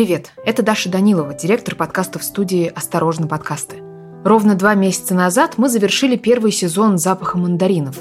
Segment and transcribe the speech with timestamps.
[0.00, 3.82] Привет, это Даша Данилова, директор подкастов студии «Осторожно, подкасты».
[4.24, 7.98] Ровно два месяца назад мы завершили первый сезон «Запаха мандаринов».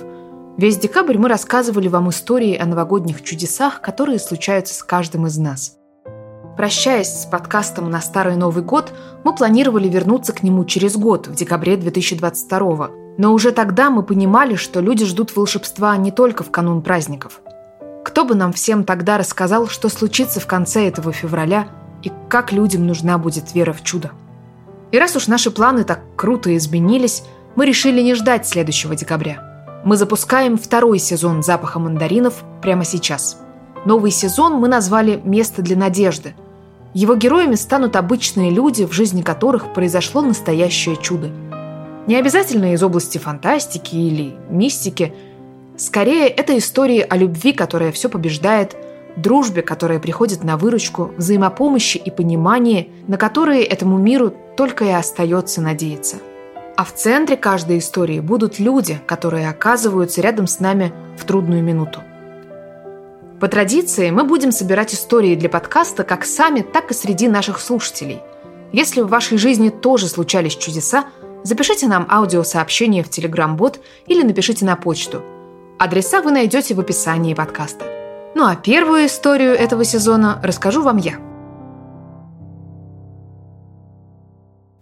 [0.55, 5.75] Весь декабрь мы рассказывали вам истории о новогодних чудесах, которые случаются с каждым из нас.
[6.55, 8.93] Прощаясь с подкастом на Старый Новый год,
[9.25, 14.55] мы планировали вернуться к нему через год, в декабре 2022 Но уже тогда мы понимали,
[14.55, 17.41] что люди ждут волшебства не только в канун праздников.
[18.05, 21.67] Кто бы нам всем тогда рассказал, что случится в конце этого февраля
[22.03, 24.11] и как людям нужна будет вера в чудо?
[24.91, 27.23] И раз уж наши планы так круто изменились,
[27.55, 29.81] мы решили не ждать следующего декабря.
[29.85, 33.39] Мы запускаем второй сезон «Запаха мандаринов» прямо сейчас.
[33.85, 36.33] Новый сезон мы назвали «Место для надежды».
[36.93, 41.29] Его героями станут обычные люди, в жизни которых произошло настоящее чудо.
[42.07, 45.13] Не обязательно из области фантастики или мистики.
[45.77, 48.75] Скорее, это истории о любви, которая все побеждает–
[49.21, 55.61] дружбе, которая приходит на выручку, взаимопомощи и понимании, на которые этому миру только и остается
[55.61, 56.17] надеяться.
[56.75, 61.99] А в центре каждой истории будут люди, которые оказываются рядом с нами в трудную минуту.
[63.39, 68.19] По традиции мы будем собирать истории для подкаста как сами, так и среди наших слушателей.
[68.71, 71.05] Если в вашей жизни тоже случались чудеса,
[71.43, 75.21] запишите нам аудиосообщение в Telegram-бот или напишите на почту.
[75.79, 77.98] Адреса вы найдете в описании подкаста.
[78.35, 81.19] Ну а первую историю этого сезона расскажу вам я.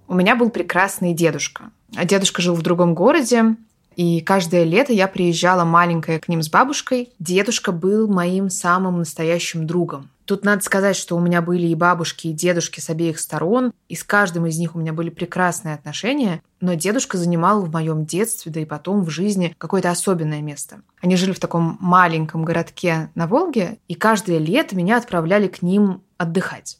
[0.07, 1.71] У меня был прекрасный дедушка.
[1.95, 3.55] А дедушка жил в другом городе,
[3.95, 7.09] и каждое лето я приезжала маленькая к ним с бабушкой.
[7.19, 10.09] Дедушка был моим самым настоящим другом.
[10.27, 13.95] Тут надо сказать, что у меня были и бабушки, и дедушки с обеих сторон, и
[13.95, 18.51] с каждым из них у меня были прекрасные отношения, но дедушка занимал в моем детстве,
[18.51, 20.81] да и потом в жизни какое-то особенное место.
[21.01, 26.01] Они жили в таком маленьком городке на Волге, и каждое лето меня отправляли к ним
[26.17, 26.77] отдыхать.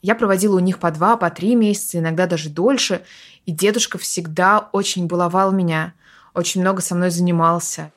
[0.00, 3.02] Я проводила у них по два, по три месяца, иногда даже дольше,
[3.46, 5.92] и дедушка всегда очень баловал меня,
[6.34, 7.90] очень много со мной занимался.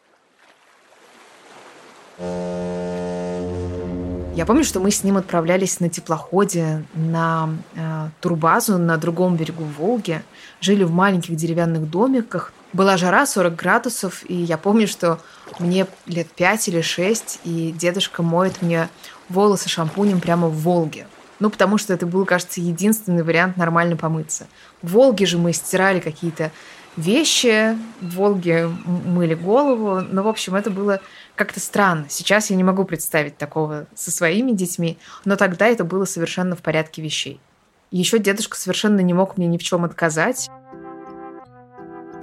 [4.40, 9.66] Я помню, что мы с ним отправлялись на теплоходе на э, турбазу на другом берегу
[9.66, 10.24] Волги,
[10.62, 12.54] жили в маленьких деревянных домиках.
[12.72, 15.20] Была жара 40 градусов, и я помню, что
[15.60, 18.88] мне лет 5 или 6, и дедушка моет мне
[19.28, 21.06] волосы шампунем прямо в Волге.
[21.42, 24.48] Ну, потому что это был, кажется, единственный вариант нормально помыться.
[24.82, 26.54] В Волге же мы стирали какие-то
[26.96, 30.00] вещи, в Волге мыли голову.
[30.10, 31.02] Ну, в общем, это было
[31.40, 32.06] как-то странно.
[32.10, 36.62] Сейчас я не могу представить такого со своими детьми, но тогда это было совершенно в
[36.62, 37.40] порядке вещей.
[37.92, 40.50] Еще дедушка совершенно не мог мне ни в чем отказать.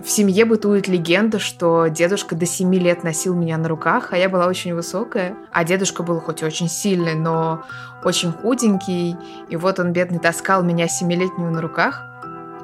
[0.05, 4.29] В семье бытует легенда, что дедушка до 7 лет носил меня на руках, а я
[4.29, 5.35] была очень высокая.
[5.51, 7.65] А дедушка был хоть и очень сильный, но
[8.05, 9.17] очень худенький.
[9.49, 12.05] И вот он, бедный, таскал меня семилетнюю на руках.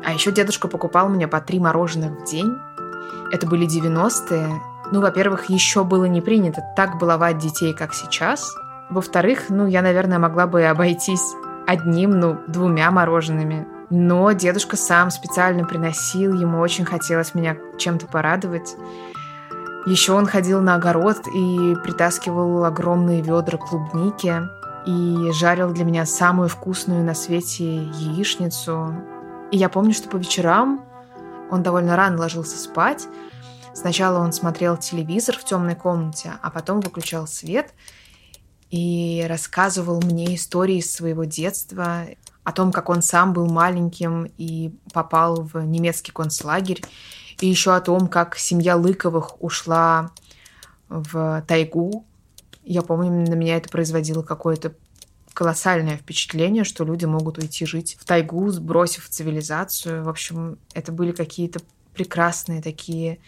[0.04, 2.52] А еще дедушка покупал мне по три мороженых в день.
[3.32, 4.71] Это были 90-е.
[4.92, 8.54] Ну, во-первых, еще было не принято так баловать детей, как сейчас.
[8.90, 11.32] Во-вторых, ну, я, наверное, могла бы обойтись
[11.66, 13.66] одним, ну, двумя мороженными.
[13.88, 18.76] Но дедушка сам специально приносил, ему очень хотелось меня чем-то порадовать.
[19.86, 24.42] Еще он ходил на огород и притаскивал огромные ведра клубники
[24.84, 28.94] и жарил для меня самую вкусную на свете яичницу.
[29.50, 30.84] И я помню, что по вечерам
[31.50, 33.08] он довольно рано ложился спать.
[33.74, 37.74] Сначала он смотрел телевизор в темной комнате, а потом выключал свет
[38.70, 42.06] и рассказывал мне истории из своего детства,
[42.44, 46.82] о том, как он сам был маленьким и попал в немецкий концлагерь,
[47.40, 50.10] и еще о том, как семья Лыковых ушла
[50.88, 52.04] в тайгу.
[52.64, 54.74] Я помню, на меня это производило какое-то
[55.32, 60.04] колоссальное впечатление, что люди могут уйти жить в тайгу, сбросив цивилизацию.
[60.04, 61.60] В общем, это были какие-то
[61.94, 63.18] прекрасные такие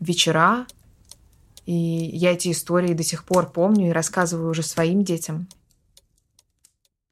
[0.00, 0.66] вечера.
[1.66, 5.48] И я эти истории до сих пор помню и рассказываю уже своим детям.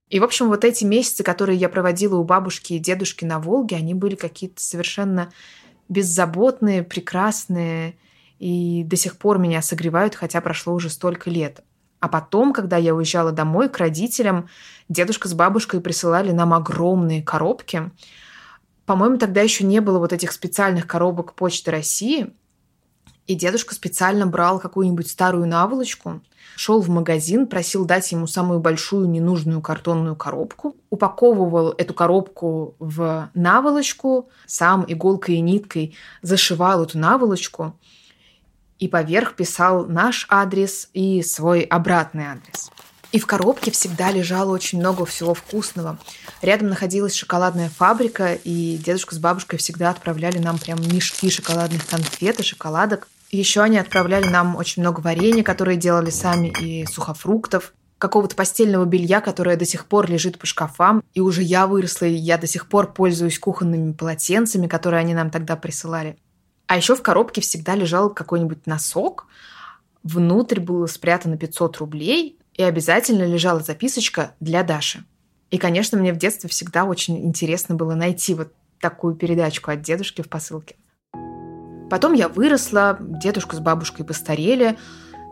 [0.08, 3.76] И, в общем, вот эти месяцы, которые я проводила у бабушки и дедушки на Волге,
[3.76, 5.32] они были какие-то совершенно
[5.88, 7.96] беззаботные, прекрасные,
[8.38, 11.62] и до сих пор меня согревают, хотя прошло уже столько лет.
[12.00, 14.48] А потом, когда я уезжала домой к родителям,
[14.88, 17.92] дедушка с бабушкой присылали нам огромные коробки.
[18.84, 22.34] По-моему, тогда еще не было вот этих специальных коробок Почты России.
[23.26, 26.20] И дедушка специально брал какую-нибудь старую наволочку,
[26.56, 33.30] шел в магазин, просил дать ему самую большую ненужную картонную коробку, упаковывал эту коробку в
[33.34, 37.78] наволочку, сам иголкой и ниткой зашивал эту наволочку
[38.78, 42.70] и поверх писал наш адрес и свой обратный адрес.
[43.12, 45.98] И в коробке всегда лежало очень много всего вкусного.
[46.40, 52.40] Рядом находилась шоколадная фабрика, и дедушка с бабушкой всегда отправляли нам прям мешки шоколадных конфет
[52.40, 53.08] и шоколадок.
[53.30, 59.20] Еще они отправляли нам очень много варенья, которые делали сами, и сухофруктов какого-то постельного белья,
[59.20, 61.04] которое до сих пор лежит по шкафам.
[61.14, 65.30] И уже я выросла, и я до сих пор пользуюсь кухонными полотенцами, которые они нам
[65.30, 66.16] тогда присылали.
[66.66, 69.26] А еще в коробке всегда лежал какой-нибудь носок.
[70.02, 75.04] Внутрь было спрятано 500 рублей, и обязательно лежала записочка для Даши.
[75.50, 80.22] И, конечно, мне в детстве всегда очень интересно было найти вот такую передачку от дедушки
[80.22, 80.76] в посылке.
[81.90, 84.78] Потом я выросла, дедушка с бабушкой постарели,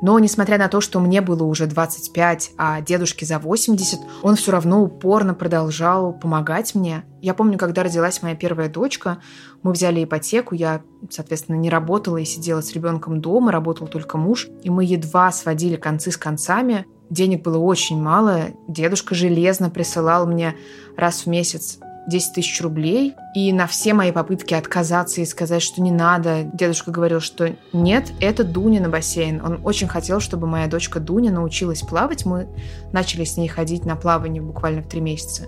[0.02, 4.52] но, несмотря на то, что мне было уже 25, а дедушке за 80, он все
[4.52, 7.05] равно упорно продолжал помогать мне.
[7.20, 9.19] Я помню, когда родилась моя первая дочка,
[9.62, 14.49] мы взяли ипотеку, я, соответственно, не работала и сидела с ребенком дома, работал только муж,
[14.62, 16.87] и мы едва сводили концы с концами.
[17.11, 20.55] Денег было очень мало, дедушка железно присылал мне
[20.97, 23.15] раз в месяц 10 тысяч рублей.
[23.35, 28.12] И на все мои попытки отказаться и сказать, что не надо, дедушка говорил, что нет,
[28.21, 29.45] это Дуня на бассейн.
[29.45, 32.25] Он очень хотел, чтобы моя дочка Дуня научилась плавать.
[32.25, 32.49] Мы
[32.93, 35.45] начали с ней ходить на плавание буквально в три месяца.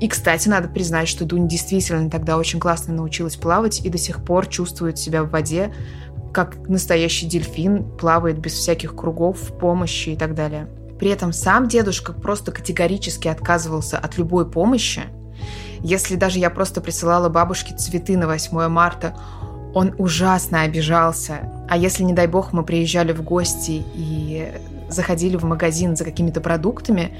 [0.00, 4.24] И, кстати, надо признать, что Дуня действительно тогда очень классно научилась плавать и до сих
[4.24, 5.74] пор чувствует себя в воде,
[6.32, 10.68] как настоящий дельфин, плавает без всяких кругов, помощи и так далее.
[10.98, 15.02] При этом сам дедушка просто категорически отказывался от любой помощи–
[15.82, 19.16] если даже я просто присылала бабушке цветы на 8 марта,
[19.72, 21.50] он ужасно обижался.
[21.68, 24.52] А если, не дай бог, мы приезжали в гости и
[24.88, 27.16] заходили в магазин за какими-то продуктами,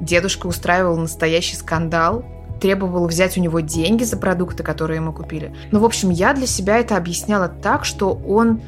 [0.00, 2.24] дедушка устраивал настоящий скандал,
[2.62, 5.52] требовал взять у него деньги за продукты, которые мы купили.
[5.72, 8.62] Ну, в общем, я для себя это объясняла так, что он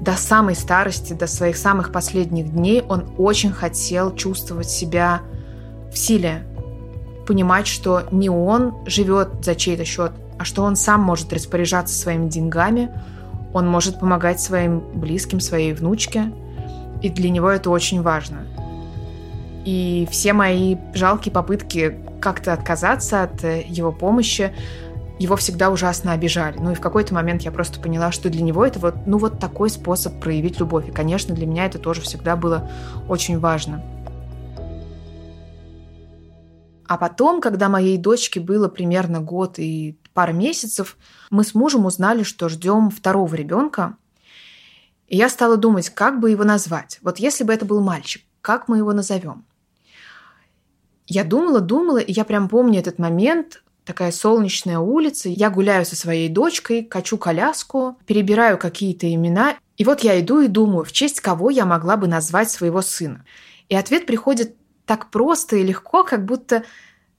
[0.00, 5.20] до самой старости, до своих самых последних дней, он очень хотел чувствовать себя
[5.92, 6.42] в силе,
[7.24, 12.28] понимать, что не он живет за чей-то счет, а что он сам может распоряжаться своими
[12.28, 12.90] деньгами,
[13.54, 16.32] он может помогать своим близким, своей внучке,
[17.00, 18.38] и для него это очень важно.
[19.66, 24.54] И все мои жалкие попытки как-то отказаться от э, его помощи,
[25.18, 26.56] его всегда ужасно обижали.
[26.56, 29.40] Ну и в какой-то момент я просто поняла, что для него это вот, ну вот
[29.40, 30.88] такой способ проявить любовь.
[30.88, 32.70] И, конечно, для меня это тоже всегда было
[33.08, 33.82] очень важно.
[36.86, 40.96] А потом, когда моей дочке было примерно год и пара месяцев,
[41.30, 43.96] мы с мужем узнали, что ждем второго ребенка.
[45.08, 47.00] И я стала думать, как бы его назвать.
[47.02, 49.44] Вот если бы это был мальчик, как мы его назовем?
[51.06, 55.94] Я думала, думала, и я прям помню этот момент, такая солнечная улица, я гуляю со
[55.94, 61.20] своей дочкой, качу коляску, перебираю какие-то имена, и вот я иду и думаю, в честь
[61.20, 63.24] кого я могла бы назвать своего сына.
[63.68, 66.64] И ответ приходит так просто и легко, как будто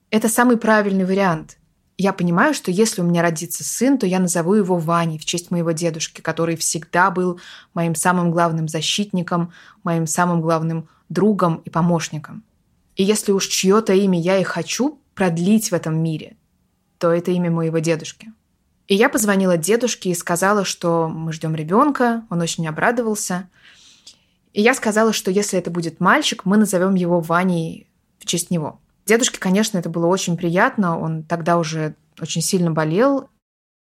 [0.10, 1.58] это самый правильный вариант.
[1.98, 5.50] Я понимаю, что если у меня родится сын, то я назову его Ваней в честь
[5.50, 7.40] моего дедушки, который всегда был
[7.74, 9.52] моим самым главным защитником,
[9.84, 12.44] моим самым главным другом и помощником.
[12.98, 16.36] И если уж чье-то имя я и хочу продлить в этом мире,
[16.98, 18.34] то это имя моего дедушки.
[18.88, 23.50] И я позвонила дедушке и сказала, что мы ждем ребенка, он очень обрадовался.
[24.54, 27.88] И я сказала, что если это будет мальчик, мы назовем его Ваней
[28.18, 28.80] в честь него.
[29.06, 31.00] Дедушке, конечно, это было очень приятно.
[31.00, 33.30] Он тогда уже очень сильно болел.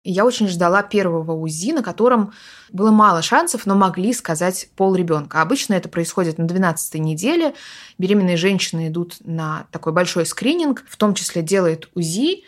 [0.05, 2.31] И я очень ждала первого УЗИ, на котором
[2.71, 5.41] было мало шансов, но могли сказать пол ребенка.
[5.41, 7.55] Обычно это происходит на 12 неделе.
[7.97, 12.43] Беременные женщины идут на такой большой скрининг, в том числе делают УЗИ.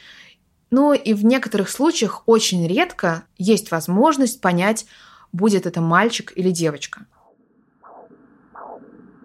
[0.70, 4.86] Ну и в некоторых случаях очень редко есть возможность понять,
[5.34, 7.08] будет это мальчик или девочка.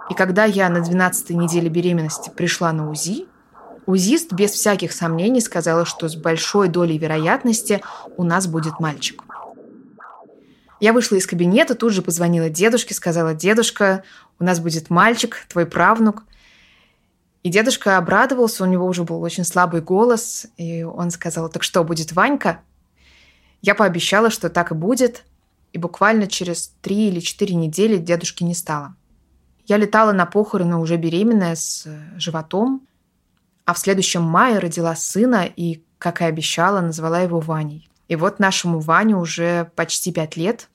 [0.09, 3.27] И когда я на 12 неделе беременности пришла на УЗИ,
[3.87, 7.83] УЗИст без всяких сомнений сказала, что с большой долей вероятности
[8.17, 9.25] у нас будет мальчик.
[10.81, 14.03] Я вышла из кабинета, тут же позвонила дедушке, сказала, дедушка,
[14.41, 16.25] у нас будет мальчик, твой правнук.
[17.45, 21.85] И дедушка обрадовался, у него уже был очень слабый голос, и он сказал, так что,
[21.85, 22.61] будет Ванька?
[23.63, 25.25] Я пообещала, что так и будет,
[25.73, 28.95] и буквально через три или четыре недели дедушки не стало.
[29.67, 31.87] Я летала на похороны уже беременная с
[32.17, 32.87] животом,
[33.65, 37.89] а в следующем мае родила сына и, как и обещала, назвала его Ваней.
[38.09, 40.69] И вот нашему Ване уже почти пять лет,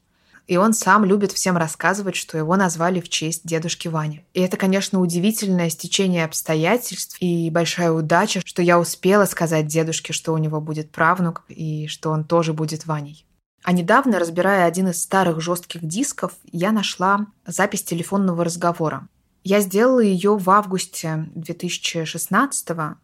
[0.48, 4.26] и он сам любит всем рассказывать, что его назвали в честь дедушки Вани.
[4.34, 10.34] И это, конечно, удивительное стечение обстоятельств и большая удача, что я успела сказать дедушке, что
[10.34, 13.26] у него будет правнук и что он тоже будет Ваней.
[13.64, 19.10] А недавно, разбирая один из старых жестких дисков, я нашла запись телефонного разговора.
[19.50, 22.96] Я сделала ее в августе 2016 -го.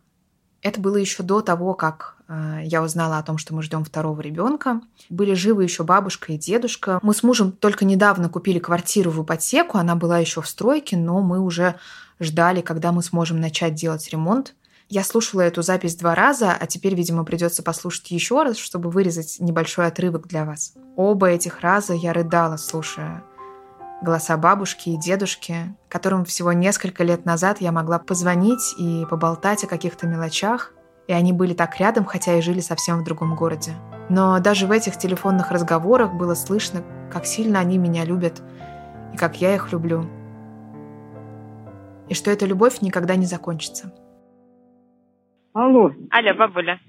[0.61, 4.19] Это было еще до того, как э, я узнала о том, что мы ждем второго
[4.19, 4.81] ребенка.
[5.09, 6.99] Были живы еще бабушка и дедушка.
[7.01, 9.77] Мы с мужем только недавно купили квартиру в ипотеку.
[9.77, 11.75] Она была еще в стройке, но мы уже
[12.19, 14.53] ждали, когда мы сможем начать делать ремонт.
[14.89, 19.37] Я слушала эту запись два раза, а теперь, видимо, придется послушать еще раз, чтобы вырезать
[19.39, 20.73] небольшой отрывок для вас.
[20.97, 23.23] Оба этих раза я рыдала, слушая
[24.03, 25.55] голоса бабушки и дедушки,
[25.89, 30.73] которым всего несколько лет назад я могла позвонить и поболтать о каких-то мелочах,
[31.07, 33.71] и они были так рядом, хотя и жили совсем в другом городе.
[34.09, 38.41] Но даже в этих телефонных разговорах было слышно, как сильно они меня любят
[39.13, 40.03] и как я их люблю.
[42.09, 43.91] И что эта любовь никогда не закончится.
[45.53, 45.91] Алло.
[46.09, 46.79] Алло, бабуля.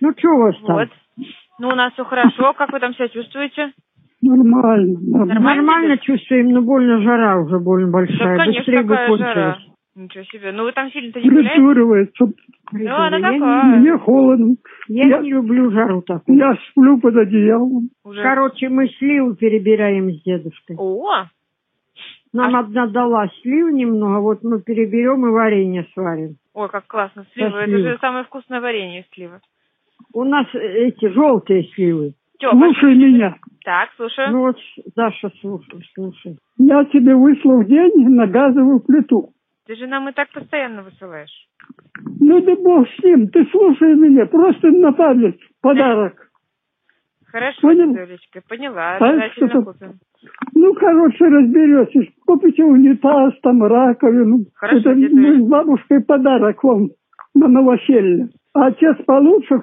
[0.00, 0.76] Ну, что у вас там?
[0.76, 0.88] Вот.
[1.58, 2.54] Ну, у нас все хорошо.
[2.54, 3.72] Как вы там себя чувствуете?
[4.22, 4.98] Нормально.
[5.00, 8.36] Нормально, Нормально чувствуем, но больно жара уже больно большая.
[8.38, 9.56] Да, конечно, Быстрее бы кончилась.
[9.94, 10.52] Ничего себе.
[10.52, 11.60] Ну, вы там сильно-то не гуляете?
[11.60, 13.76] Ну, она Я такая.
[13.76, 14.54] Мне холодно.
[14.88, 16.38] Я, Я- не люблю жару такую.
[16.38, 17.90] Я сплю под одеялом.
[18.02, 18.22] Уже.
[18.22, 20.76] Короче, мы сливу перебираем с дедушкой.
[20.78, 21.26] О,
[22.32, 26.36] Нам А- одна дала слив немного, вот мы переберем и варенье сварим.
[26.54, 27.26] ой, как классно.
[27.34, 27.58] Сливы.
[27.58, 29.40] Это же самое вкусное варенье сливы.
[30.14, 32.14] У нас э, эти желтые сливы.
[32.42, 33.36] Тёма, Слушай меня.
[33.64, 34.32] так, слушаю.
[34.32, 34.56] Ну вот,
[34.96, 36.36] Даша, слушай, слушай.
[36.58, 39.28] Я тебе выслал деньги на газовую плиту.
[39.68, 41.30] Ты же нам и так постоянно высылаешь.
[42.18, 46.14] Ну да бог с ним, ты слушай меня, просто на память подарок.
[47.30, 47.94] Хорошо, Понял.
[47.94, 48.96] Юлечка, поняла.
[48.96, 49.92] А Обязательно что-то- купим.
[50.54, 52.12] Ну, короче, разберетесь.
[52.26, 54.46] Купите унитаз, там, раковину.
[54.54, 56.88] Хорошо, Это мы с бабушкой подарок вам
[57.34, 58.28] на новоселье.
[58.52, 59.60] А отец получше.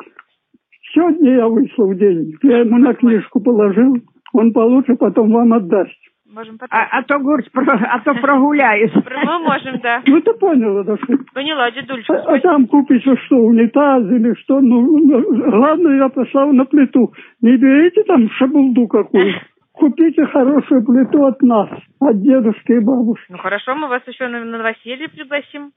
[0.93, 2.35] Сегодня я выслал деньги.
[2.43, 3.97] Я ему на книжку положил.
[4.33, 5.91] Он получше потом вам отдаст.
[6.31, 6.77] Можем потом.
[6.77, 8.91] А, а то, про- а то прогуляюсь.
[9.25, 10.01] Мы можем, да.
[10.05, 10.95] Ну, ты поняла, да?
[10.97, 12.09] что- Поняла, дедульчик.
[12.11, 12.41] А, а спасибо.
[12.41, 14.61] там купите что, унитаз или что?
[14.61, 17.11] Ну, ну, главное, я послал на плиту.
[17.41, 19.33] Не берите там шабулду какую.
[19.73, 21.69] Купите хорошую плиту от нас,
[22.01, 23.25] от дедушки и бабушки.
[23.31, 25.71] Ну хорошо, мы вас еще на, на новоселье пригласим.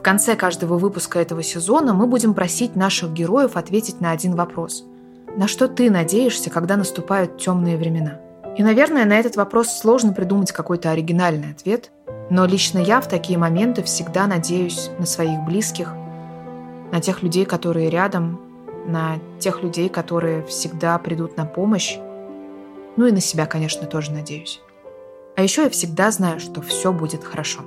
[0.00, 4.86] В конце каждого выпуска этого сезона мы будем просить наших героев ответить на один вопрос.
[5.36, 8.18] На что ты надеешься, когда наступают темные времена?
[8.56, 11.90] И, наверное, на этот вопрос сложно придумать какой-то оригинальный ответ,
[12.30, 15.92] но лично я в такие моменты всегда надеюсь на своих близких,
[16.90, 18.40] на тех людей, которые рядом,
[18.86, 21.98] на тех людей, которые всегда придут на помощь,
[22.96, 24.62] ну и на себя, конечно, тоже надеюсь.
[25.36, 27.60] А еще я всегда знаю, что все будет хорошо.